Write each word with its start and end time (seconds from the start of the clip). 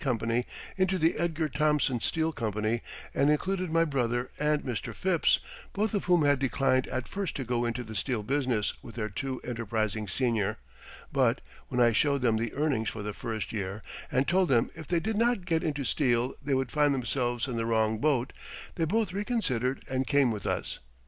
into 0.79 0.97
the 0.97 1.13
Edgar 1.19 1.47
Thomson 1.47 2.01
Steel 2.01 2.31
Company, 2.31 2.81
and 3.13 3.29
included 3.29 3.71
my 3.71 3.85
brother 3.85 4.31
and 4.39 4.63
Mr. 4.63 4.95
Phipps, 4.95 5.39
both 5.73 5.93
of 5.93 6.05
whom 6.05 6.25
had 6.25 6.39
declined 6.39 6.87
at 6.87 7.07
first 7.07 7.35
to 7.35 7.43
go 7.43 7.65
into 7.65 7.83
the 7.83 7.95
steel 7.95 8.23
business 8.23 8.73
with 8.81 8.95
their 8.95 9.09
too 9.09 9.39
enterprising 9.41 10.07
senior. 10.07 10.57
But 11.13 11.39
when 11.67 11.79
I 11.79 11.91
showed 11.91 12.23
them 12.23 12.37
the 12.37 12.51
earnings 12.55 12.89
for 12.89 13.03
the 13.03 13.13
first 13.13 13.53
year 13.53 13.83
and 14.11 14.27
told 14.27 14.49
them 14.49 14.71
if 14.75 14.87
they 14.87 14.99
did 14.99 15.17
not 15.19 15.45
get 15.45 15.61
into 15.63 15.83
steel 15.83 16.33
they 16.43 16.55
would 16.55 16.71
find 16.71 16.95
themselves 16.95 17.47
in 17.47 17.55
the 17.55 17.67
wrong 17.67 17.99
boat, 17.99 18.33
they 18.77 18.85
both 18.85 19.13
reconsidered 19.13 19.83
and 19.87 20.07
came 20.07 20.31
with 20.31 20.47
us. 20.47 20.79